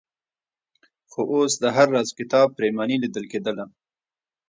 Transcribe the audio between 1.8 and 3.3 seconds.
راز کتاب پرېماني لیدل